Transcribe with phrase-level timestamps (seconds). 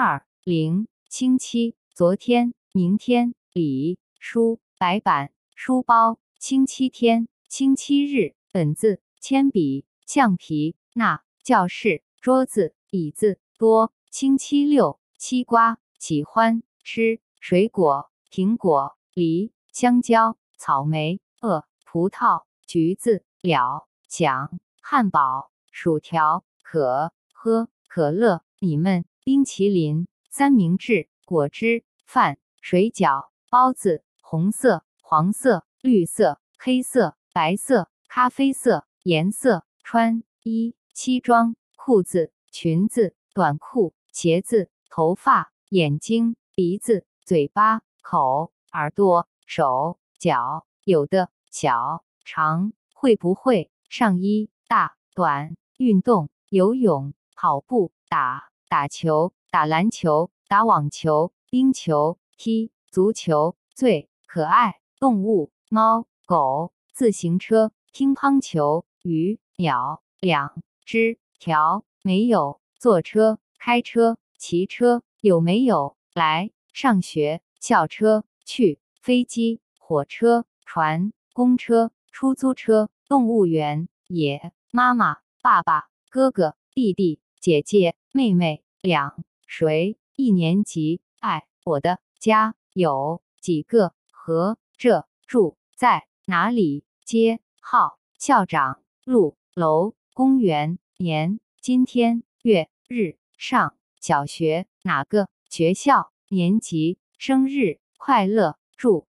[0.00, 109.06] 二零星期昨天明天礼书白板书包星期天星期日本子铅笔橡皮那教室桌子椅子多星期六西瓜喜欢吃水果苹果梨香蕉草莓呃葡萄橘子了想汉堡薯条可喝可乐你们冰淇淋三明治果汁饭水饺包子红色黄色绿色黑色白色咖啡色颜色穿衣西装裤子裙子短裤鞋子头发眼睛鼻子嘴巴口耳朵手脚有的小长会不会上衣大短运动游泳跑步打打球打篮球打网球冰球踢足球最可爱动物猫狗自行车乒乓球鱼鸟两只条没有坐车开车骑车有没有来上学校车去飞机火车船公车出租车动物园野妈妈爸爸哥哥弟弟姐姐妹妹两谁一年级爱我的家有几个和这住在哪里街号校长路楼公园年今天月日上小学哪个学校年级生日快乐祝